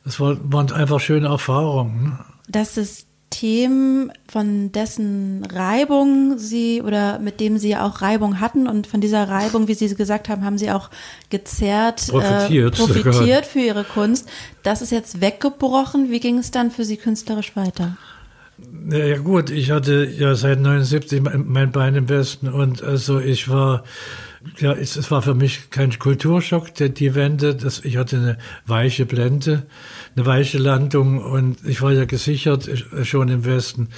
Das 0.05 0.19
waren 0.19 0.71
einfach 0.71 0.99
schöne 0.99 1.27
Erfahrungen. 1.27 2.03
Ne? 2.03 2.19
Das 2.47 2.75
System, 2.75 4.11
von 4.27 4.71
dessen 4.71 5.45
Reibung 5.45 6.37
Sie 6.37 6.81
oder 6.81 7.19
mit 7.19 7.39
dem 7.39 7.57
Sie 7.57 7.75
auch 7.75 8.01
Reibung 8.01 8.39
hatten 8.39 8.67
und 8.67 8.87
von 8.87 9.01
dieser 9.01 9.27
Reibung, 9.27 9.67
wie 9.67 9.73
Sie 9.73 9.93
gesagt 9.93 10.29
haben, 10.29 10.45
haben 10.45 10.57
Sie 10.57 10.71
auch 10.71 10.89
gezerrt, 11.29 12.07
profitiert, 12.07 12.75
äh, 12.75 12.77
profitiert 12.77 13.45
für 13.45 13.59
Ihre 13.59 13.83
Kunst. 13.83 14.29
Das 14.63 14.81
ist 14.81 14.91
jetzt 14.91 15.21
weggebrochen. 15.21 16.11
Wie 16.11 16.19
ging 16.19 16.37
es 16.37 16.51
dann 16.51 16.71
für 16.71 16.85
Sie 16.85 16.97
künstlerisch 16.97 17.55
weiter? 17.55 17.97
Ja 18.89 19.17
gut, 19.17 19.49
ich 19.49 19.71
hatte 19.71 20.05
ja 20.05 20.35
seit 20.35 20.61
79 20.61 21.21
mein 21.21 21.71
Bein 21.71 21.95
im 21.95 22.07
Westen 22.07 22.47
und 22.47 22.83
also 22.83 23.19
ich 23.19 23.49
war 23.49 23.83
ja, 24.57 24.73
es, 24.73 24.95
es 24.95 25.11
war 25.11 25.21
für 25.21 25.33
mich 25.33 25.69
kein 25.69 25.97
Kulturschock, 25.97 26.73
die, 26.73 26.93
die 26.93 27.15
Wende. 27.15 27.55
Das, 27.55 27.83
ich 27.83 27.97
hatte 27.97 28.17
eine 28.17 28.37
weiche 28.65 29.05
Blende, 29.05 29.63
eine 30.15 30.25
weiche 30.25 30.57
Landung 30.57 31.21
und 31.21 31.57
ich 31.65 31.81
war 31.81 31.91
ja 31.91 32.05
gesichert 32.05 32.67
äh, 32.67 33.05
schon 33.05 33.29
im 33.29 33.45
Westen. 33.45 33.89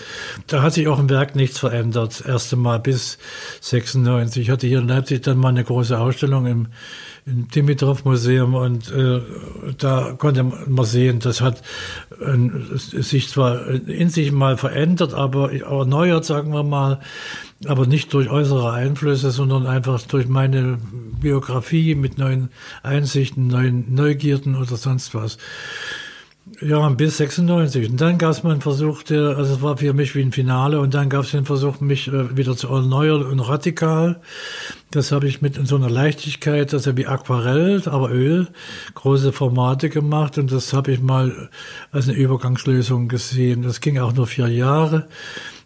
Da 0.48 0.62
hat 0.62 0.74
sich 0.74 0.88
auch 0.88 1.00
im 1.00 1.10
Werk 1.10 1.36
nichts 1.36 1.60
verändert. 1.60 2.20
Das 2.20 2.22
erste 2.22 2.56
Mal 2.56 2.80
bis 2.80 3.18
96. 3.62 4.44
Ich 4.44 4.50
hatte 4.50 4.68
hier 4.68 4.80
in 4.80 4.88
Leipzig 4.88 5.24
dann 5.24 5.38
mal 5.38 5.50
eine 5.50 5.64
große 5.64 5.98
Ausstellung 5.98 6.46
im, 6.46 6.68
im 7.28 7.48
Dimitrov 7.50 8.06
Museum 8.06 8.56
und 8.56 8.90
äh, 8.92 9.22
da 9.78 10.14
konnte 10.18 10.44
man 10.44 10.86
sehen, 10.86 11.20
das 11.20 11.42
hat 11.42 11.62
äh, 12.20 12.78
sich 12.78 13.30
zwar 13.30 13.68
in 13.68 14.10
sich 14.10 14.32
mal 14.32 14.58
verändert, 14.58 15.14
aber 15.14 15.52
erneuert, 15.52 16.26
sagen 16.26 16.54
wir 16.54 16.64
mal 16.64 17.00
aber 17.66 17.88
nicht 17.88 18.14
durch 18.14 18.30
äußere 18.30 18.72
Einflüsse, 18.72 19.32
sondern 19.32 19.66
einfach 19.66 20.02
durch 20.04 20.28
meine 20.28 20.78
Biografie 21.20 21.96
mit 21.96 22.18
neuen 22.18 22.50
Einsichten, 22.84 23.48
neuen 23.48 23.96
Neugierden 23.96 24.56
oder 24.56 24.78
sonst 24.78 25.16
was. 25.16 25.38
Ja, 26.60 26.90
bis 26.90 27.18
96. 27.18 27.90
Und 27.90 28.02
dann 28.02 28.18
gab 28.18 28.32
es 28.32 28.42
mal 28.42 28.52
einen 28.52 28.62
Versuch, 28.62 29.04
der, 29.04 29.38
also 29.38 29.54
es 29.54 29.62
war 29.62 29.78
für 29.78 29.94
mich 29.94 30.16
wie 30.16 30.22
ein 30.22 30.32
Finale, 30.32 30.80
und 30.80 30.94
dann 30.94 31.10
gab 31.10 31.24
es 31.24 31.32
den 31.32 31.46
Versuch, 31.46 31.82
mich 31.82 32.08
äh, 32.08 32.36
wieder 32.36 32.56
zu 32.56 32.68
erneuern 32.70 33.24
und 33.24 33.40
radikal. 33.42 34.20
Das 34.90 35.12
habe 35.12 35.28
ich 35.28 35.42
mit 35.42 35.56
so 35.68 35.76
einer 35.76 35.90
Leichtigkeit, 35.90 36.74
also 36.74 36.98
wie 36.98 37.06
Aquarell, 37.06 37.84
aber 37.86 38.10
Öl, 38.10 38.48
große 38.96 39.34
Formate 39.34 39.90
gemacht 39.90 40.38
und 40.38 40.52
das 40.52 40.74
habe 40.74 40.92
ich 40.94 41.00
mal 41.00 41.50
als 41.92 42.08
eine 42.08 42.18
Übergangslösung 42.18 43.08
gesehen. 43.08 43.62
Das 43.62 43.80
ging 43.80 44.00
auch 44.00 44.14
nur 44.14 44.26
vier 44.26 44.48
Jahre. 44.48 45.08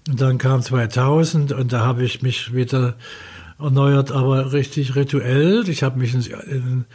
Und 0.10 0.20
dann 0.20 0.40
kam 0.40 0.62
2000 0.62 1.54
und 1.54 1.72
da 1.72 1.86
habe 1.86 2.04
ich 2.04 2.22
mich 2.22 2.54
wieder 2.54 2.96
erneuert, 3.62 4.12
aber 4.12 4.54
richtig 4.54 4.96
rituell. 4.96 5.68
Ich 5.68 5.84
habe 5.84 6.00
mich 6.00 6.14
ins, 6.14 6.28
in, 6.28 6.86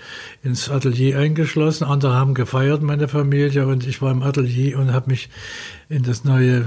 ins, 0.42 0.68
Atelier 0.68 1.18
eingeschlossen. 1.18 1.84
Andere 1.84 2.14
haben 2.14 2.34
gefeiert, 2.34 2.82
meine 2.82 3.08
Familie, 3.08 3.66
und 3.66 3.86
ich 3.86 4.02
war 4.02 4.10
im 4.10 4.22
Atelier 4.22 4.78
und 4.78 4.92
habe 4.92 5.10
mich 5.10 5.28
in 5.88 6.02
das 6.02 6.24
neue 6.24 6.66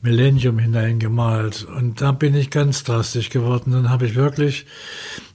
Millennium 0.00 0.58
hineingemalt. 0.58 1.66
Und 1.76 2.00
da 2.00 2.12
bin 2.12 2.34
ich 2.34 2.50
ganz 2.50 2.84
drastisch 2.84 3.30
geworden. 3.30 3.72
Dann 3.72 3.90
habe 3.90 4.06
ich 4.06 4.14
wirklich 4.14 4.66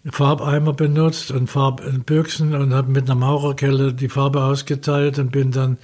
Farbeimer 0.09 0.73
benutzt 0.73 1.31
und 1.31 1.49
Farbbüchsen 1.49 2.55
und 2.55 2.73
habe 2.73 2.91
mit 2.91 3.09
einer 3.09 3.19
Maurerkelle 3.19 3.93
die 3.93 4.09
Farbe 4.09 4.43
ausgeteilt 4.43 5.19
und 5.19 5.31
bin 5.31 5.51
dann 5.51 5.77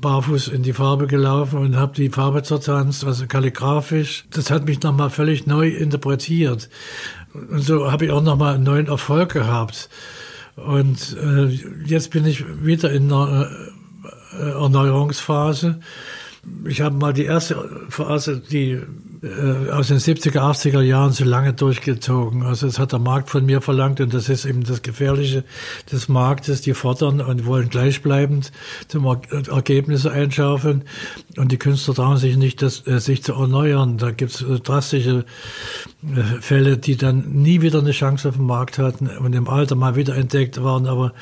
barfuß 0.00 0.48
in 0.48 0.62
die 0.62 0.72
Farbe 0.72 1.06
gelaufen 1.06 1.58
und 1.58 1.76
habe 1.76 1.94
die 1.94 2.08
Farbe 2.08 2.42
zertanzt, 2.42 3.04
also 3.04 3.26
kalligrafisch. 3.26 4.24
Das 4.30 4.50
hat 4.50 4.64
mich 4.64 4.82
nochmal 4.82 5.10
völlig 5.10 5.46
neu 5.46 5.68
interpretiert. 5.68 6.68
Und 7.34 7.60
so 7.60 7.90
habe 7.90 8.06
ich 8.06 8.10
auch 8.10 8.22
nochmal 8.22 8.54
einen 8.54 8.64
neuen 8.64 8.88
Erfolg 8.88 9.32
gehabt. 9.32 9.88
Und 10.56 11.16
äh, 11.16 11.46
jetzt 11.86 12.10
bin 12.10 12.26
ich 12.26 12.44
wieder 12.64 12.90
in 12.90 13.12
einer 13.12 13.48
äh, 14.38 14.50
Erneuerungsphase. 14.50 15.80
Ich 16.66 16.80
habe 16.80 16.96
mal 16.96 17.12
die 17.12 17.24
erste 17.24 17.86
Phase, 17.88 18.38
die 18.38 18.80
äh, 19.22 19.70
aus 19.70 19.88
den 19.88 19.98
70er, 19.98 20.40
80er 20.40 20.80
Jahren 20.80 21.12
so 21.12 21.24
lange 21.24 21.52
durchgezogen. 21.52 22.42
Also 22.42 22.66
es 22.66 22.80
hat 22.80 22.90
der 22.90 22.98
Markt 22.98 23.30
von 23.30 23.46
mir 23.46 23.60
verlangt 23.60 24.00
und 24.00 24.12
das 24.12 24.28
ist 24.28 24.44
eben 24.44 24.64
das 24.64 24.82
Gefährliche 24.82 25.44
des 25.92 26.08
Marktes. 26.08 26.60
Die 26.60 26.74
fordern 26.74 27.20
und 27.20 27.46
wollen 27.46 27.68
gleichbleibend 27.68 28.50
zum 28.88 29.06
er 29.06 29.20
Ergebnisse 29.48 30.10
einschaufeln 30.10 30.82
und 31.36 31.52
die 31.52 31.56
Künstler 31.56 31.94
trauen 31.94 32.16
sich 32.16 32.36
nicht, 32.36 32.62
das, 32.62 32.84
äh, 32.88 32.98
sich 32.98 33.22
zu 33.22 33.34
erneuern. 33.34 33.96
Da 33.96 34.10
gibt 34.10 34.32
es 34.32 34.42
äh, 34.42 34.58
drastische 34.58 35.24
äh, 36.02 36.40
Fälle, 36.40 36.76
die 36.76 36.96
dann 36.96 37.42
nie 37.42 37.60
wieder 37.60 37.78
eine 37.78 37.92
Chance 37.92 38.28
auf 38.28 38.36
dem 38.36 38.46
Markt 38.46 38.78
hatten 38.78 39.06
und 39.06 39.34
im 39.34 39.48
Alter 39.48 39.76
mal 39.76 39.94
wieder 39.94 40.16
entdeckt 40.16 40.62
waren. 40.64 40.86
Aber 40.86 41.12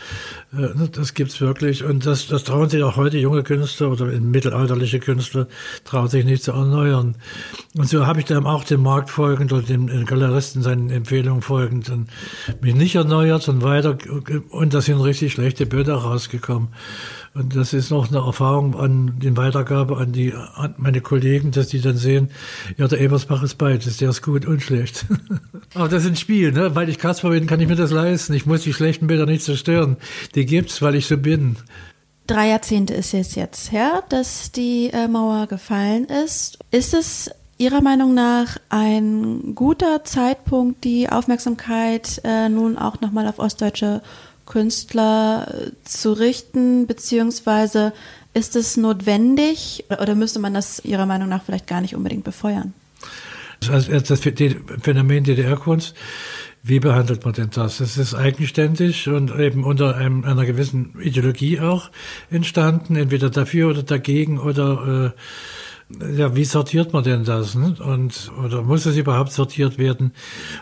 äh, 0.57 0.69
das 0.90 1.12
gibt's 1.12 1.40
wirklich 1.42 1.85
und 1.85 2.07
das, 2.07 2.28
das 2.28 2.45
trauen 2.45 2.71
sich 2.71 2.83
auch 2.83 2.97
heute 2.97 3.19
junge 3.19 3.42
Künstler 3.42 3.90
oder 3.90 4.07
mittelalterliche 4.07 5.00
Künstler 5.00 5.49
trauen 5.85 6.09
sich 6.09 6.25
nicht 6.25 6.42
zu 6.42 6.52
erneuern. 6.52 7.16
Und 7.76 7.89
so 7.90 8.06
habe 8.06 8.20
ich 8.20 8.26
dann 8.26 8.47
auch 8.47 8.64
dem 8.64 8.82
Markt 8.82 9.11
folgend 9.11 9.52
oder 9.52 9.62
dem 9.62 10.06
Galeristen 10.06 10.62
seinen 10.62 10.90
Empfehlungen 10.90 11.42
folgend 11.42 11.88
dann 11.88 12.09
mich 12.61 12.75
nicht 12.75 12.94
erneuert 12.94 13.49
und 13.49 13.62
weiter 13.62 13.99
und 14.50 14.73
da 14.73 14.80
sind 14.80 15.00
richtig 15.00 15.32
schlechte 15.32 15.66
Bilder 15.66 15.97
rausgekommen. 15.97 16.68
Und 17.32 17.54
das 17.54 17.73
ist 17.73 17.90
noch 17.90 18.09
eine 18.09 18.25
Erfahrung 18.25 18.75
an 18.75 19.20
den 19.20 19.37
Weitergabe 19.37 19.99
an 19.99 20.12
die 20.12 20.32
an 20.35 20.75
meine 20.78 21.00
Kollegen, 21.00 21.52
dass 21.52 21.68
die 21.68 21.80
dann 21.80 21.97
sehen, 21.97 22.30
ja, 22.76 22.88
der 22.88 23.00
Ebersbach 23.00 23.42
ist 23.42 23.56
beides, 23.56 23.99
der 23.99 24.11
ist 24.11 24.23
gut 24.23 24.47
und 24.47 24.62
schlecht. 24.62 25.06
Aber 25.75 25.88
das 25.88 26.04
ist 26.04 26.11
ein 26.11 26.16
Spiel, 26.16 26.50
ne? 26.52 26.75
Weil 26.75 26.88
ich 26.88 26.99
Kasper 26.99 27.30
bin, 27.30 27.47
kann 27.47 27.61
ich 27.61 27.68
mir 27.68 27.76
das 27.76 27.92
leisten. 27.92 28.35
Ich 28.35 28.47
muss 28.47 28.62
die 28.62 28.73
schlechten 28.73 29.06
Bilder 29.06 29.26
nicht 29.26 29.44
zerstören. 29.44 29.97
Die 30.35 30.44
gibt's, 30.44 30.82
weil 30.82 30.97
ich 30.97 31.06
so 31.06 31.16
bin. 31.16 31.56
Drei 32.26 32.49
Jahrzehnte 32.49 32.94
ist 32.94 33.14
es 33.14 33.35
jetzt 33.35 33.73
her, 33.73 34.02
dass 34.09 34.52
die 34.52 34.90
äh, 34.92 35.09
Mauer 35.09 35.47
gefallen 35.47 36.04
ist. 36.04 36.59
Ist 36.70 36.94
es 36.94 37.30
Ihrer 37.61 37.83
Meinung 37.83 38.14
nach 38.14 38.57
ein 38.71 39.55
guter 39.55 40.02
Zeitpunkt, 40.02 40.83
die 40.83 41.11
Aufmerksamkeit 41.11 42.19
äh, 42.25 42.49
nun 42.49 42.79
auch 42.79 43.02
nochmal 43.02 43.29
auf 43.29 43.38
ostdeutsche 43.38 44.00
Künstler 44.47 45.47
äh, 45.47 45.71
zu 45.85 46.14
richten, 46.14 46.87
beziehungsweise 46.87 47.93
ist 48.33 48.57
es 48.57 48.79
notwendig 48.79 49.85
oder 49.90 50.14
müsste 50.14 50.38
man 50.38 50.55
das 50.55 50.83
Ihrer 50.87 51.05
Meinung 51.05 51.29
nach 51.29 51.43
vielleicht 51.43 51.67
gar 51.67 51.83
nicht 51.83 51.95
unbedingt 51.95 52.25
befeuern? 52.25 52.73
Also 53.69 53.93
das 53.93 54.21
Phänomen 54.21 55.25
DDR-Kunst, 55.25 55.95
wie 56.62 56.81
behandelt 56.81 57.26
man 57.26 57.35
denn 57.35 57.50
das? 57.50 57.81
Es 57.81 57.99
ist 57.99 58.14
eigenständig 58.14 59.07
und 59.09 59.38
eben 59.38 59.64
unter 59.64 59.97
einem, 59.97 60.25
einer 60.25 60.47
gewissen 60.47 60.99
Ideologie 60.99 61.61
auch 61.61 61.90
entstanden, 62.31 62.97
entweder 62.97 63.29
dafür 63.29 63.69
oder 63.69 63.83
dagegen 63.83 64.38
oder 64.38 65.12
äh, 65.14 65.21
ja, 66.16 66.37
wie 66.37 66.44
sortiert 66.44 66.92
man 66.92 67.04
denn 67.04 67.25
das? 67.25 67.54
Ne? 67.54 67.76
Und 67.80 68.30
oder 68.44 68.62
muss 68.62 68.87
es 68.87 68.97
überhaupt 68.97 69.32
sortiert 69.32 69.78
werden? 69.78 70.12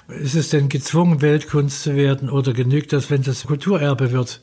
Ist 0.09 0.35
es 0.35 0.49
denn 0.51 0.69
gezwungen, 0.69 1.21
Weltkunst 1.21 1.83
zu 1.83 1.97
werden 1.97 2.31
oder 2.31 2.53
genügt 2.53 2.93
das, 2.93 3.11
wenn 3.11 3.23
das 3.23 3.47
Kulturerbe 3.47 4.13
wird? 4.13 4.41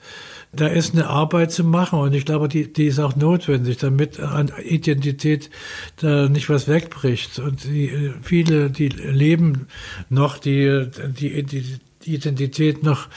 Da 0.54 0.68
ist 0.68 0.94
eine 0.94 1.08
Arbeit 1.08 1.52
zu 1.52 1.64
machen 1.64 2.00
und 2.00 2.14
ich 2.14 2.24
glaube, 2.24 2.48
die, 2.48 2.72
die 2.72 2.86
ist 2.86 3.00
auch 3.00 3.16
notwendig, 3.16 3.78
damit 3.78 4.20
an 4.20 4.52
Identität 4.64 5.50
da 5.98 6.30
nicht 6.30 6.50
was 6.50 6.68
wegbricht. 6.68 7.40
Und 7.40 7.66
die, 7.66 8.14
viele, 8.22 8.70
die 8.70 8.88
leben 8.88 9.68
noch 10.10 10.38
die, 10.38 10.88
die, 11.20 11.80
Identität 12.06 12.84
noch, 12.84 13.08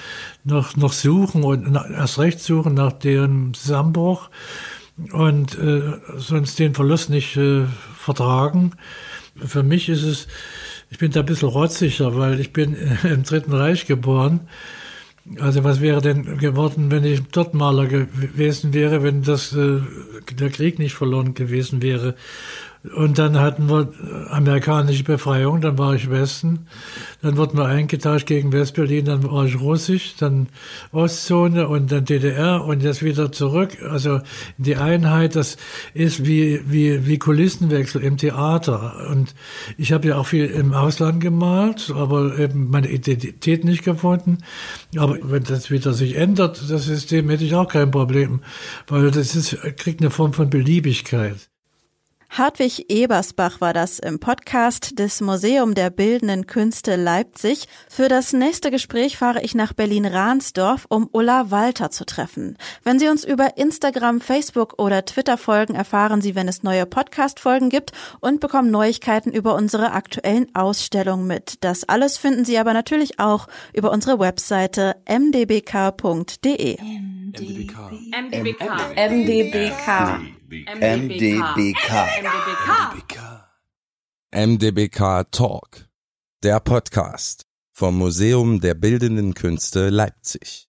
noch, 0.44 0.74
noch 0.76 0.94
suchen 0.94 1.44
und 1.44 1.76
erst 1.76 2.18
recht 2.18 2.40
suchen 2.40 2.72
nach 2.72 2.92
deren 2.92 3.52
Zusammenbruch 3.52 4.30
und 5.12 5.58
äh, 5.58 5.98
sonst 6.16 6.58
den 6.58 6.74
Verlust 6.74 7.10
nicht 7.10 7.36
äh, 7.36 7.64
vertragen. 7.96 8.72
Für 9.36 9.62
mich 9.62 9.88
ist 9.88 10.02
es, 10.02 10.28
ich 10.90 10.98
bin 10.98 11.12
da 11.12 11.20
ein 11.20 11.26
bisschen 11.26 11.48
rotziger, 11.48 12.16
weil 12.16 12.40
ich 12.40 12.52
bin 12.52 12.76
im 13.04 13.22
Dritten 13.22 13.52
Reich 13.52 13.86
geboren. 13.86 14.40
Also 15.40 15.62
was 15.62 15.80
wäre 15.80 16.00
denn 16.00 16.38
geworden, 16.38 16.90
wenn 16.90 17.04
ich 17.04 17.20
dort 17.30 17.52
Maler 17.52 17.86
gewesen 17.86 18.72
wäre, 18.72 19.02
wenn 19.02 19.22
das 19.22 19.52
äh, 19.52 19.80
der 20.32 20.50
Krieg 20.50 20.78
nicht 20.78 20.94
verloren 20.94 21.34
gewesen 21.34 21.82
wäre? 21.82 22.14
Und 22.94 23.18
dann 23.18 23.38
hatten 23.38 23.68
wir 23.68 23.92
amerikanische 24.30 25.02
Befreiung, 25.02 25.60
dann 25.60 25.78
war 25.78 25.94
ich 25.94 26.10
Westen, 26.10 26.66
dann 27.22 27.36
wurden 27.36 27.58
wir 27.58 27.66
eingetauscht 27.66 28.26
gegen 28.26 28.52
Westberlin, 28.52 29.04
dann 29.04 29.24
war 29.24 29.46
ich 29.46 29.60
Russisch, 29.60 30.14
dann 30.16 30.48
Ostzone 30.92 31.66
und 31.66 31.90
dann 31.90 32.04
DDR 32.04 32.64
und 32.64 32.82
jetzt 32.82 33.02
wieder 33.02 33.32
zurück. 33.32 33.78
Also 33.82 34.20
die 34.58 34.76
Einheit, 34.76 35.34
das 35.34 35.56
ist 35.92 36.24
wie, 36.24 36.60
wie, 36.66 37.04
wie 37.04 37.18
Kulissenwechsel 37.18 38.00
im 38.00 38.16
Theater. 38.16 39.08
Und 39.10 39.34
ich 39.76 39.92
habe 39.92 40.08
ja 40.08 40.16
auch 40.16 40.26
viel 40.26 40.46
im 40.46 40.72
Ausland 40.72 41.20
gemalt, 41.20 41.92
aber 41.94 42.38
eben 42.38 42.70
meine 42.70 42.88
Identität 42.88 43.64
nicht 43.64 43.82
gefunden. 43.82 44.38
Aber 44.96 45.18
wenn 45.22 45.42
das 45.42 45.72
wieder 45.72 45.92
sich 45.92 46.14
ändert, 46.14 46.70
das 46.70 46.84
System, 46.84 47.28
hätte 47.28 47.44
ich 47.44 47.56
auch 47.56 47.68
kein 47.68 47.90
Problem, 47.90 48.40
weil 48.86 49.10
das 49.10 49.34
ist, 49.34 49.58
kriegt 49.76 50.00
eine 50.00 50.10
Form 50.10 50.32
von 50.32 50.48
Beliebigkeit. 50.48 51.48
Hartwig 52.30 52.90
Ebersbach 52.90 53.60
war 53.60 53.72
das 53.72 53.98
im 53.98 54.20
Podcast 54.20 54.98
des 54.98 55.20
Museum 55.20 55.74
der 55.74 55.90
Bildenden 55.90 56.46
Künste 56.46 56.96
Leipzig. 56.96 57.66
Für 57.88 58.08
das 58.08 58.32
nächste 58.32 58.70
Gespräch 58.70 59.16
fahre 59.16 59.42
ich 59.42 59.54
nach 59.54 59.72
Berlin-Rahnsdorf, 59.72 60.86
um 60.88 61.08
Ulla 61.10 61.50
Walter 61.50 61.90
zu 61.90 62.04
treffen. 62.04 62.56
Wenn 62.84 62.98
Sie 62.98 63.08
uns 63.08 63.24
über 63.24 63.56
Instagram, 63.56 64.20
Facebook 64.20 64.74
oder 64.78 65.04
Twitter 65.04 65.38
folgen, 65.38 65.74
erfahren 65.74 66.20
Sie, 66.20 66.34
wenn 66.34 66.48
es 66.48 66.62
neue 66.62 66.86
Podcast-Folgen 66.86 67.70
gibt 67.70 67.92
und 68.20 68.40
bekommen 68.40 68.70
Neuigkeiten 68.70 69.32
über 69.32 69.54
unsere 69.54 69.92
aktuellen 69.92 70.54
Ausstellungen 70.54 71.26
mit. 71.26 71.64
Das 71.64 71.88
alles 71.88 72.18
finden 72.18 72.44
Sie 72.44 72.58
aber 72.58 72.74
natürlich 72.74 73.18
auch 73.18 73.48
über 73.72 73.90
unsere 73.90 74.20
Webseite 74.20 74.96
mdbk.de. 75.08 76.78
MDBK. 76.80 77.92
MDBK. 79.10 80.37
MDBK. 80.50 81.90
MDBK. 82.22 83.18
MDBK 84.32 85.30
Talk, 85.30 85.90
der 86.42 86.58
Podcast 86.60 87.46
vom 87.74 87.98
Museum 87.98 88.58
der 88.58 88.72
Bildenden 88.72 89.34
Künste 89.34 89.90
Leipzig. 89.90 90.66